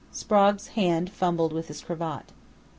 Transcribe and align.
Sprague's 0.11 0.69
hand 0.69 1.11
fumbled 1.11 1.53
with 1.53 1.67
his 1.67 1.81
cravat. 1.81 2.31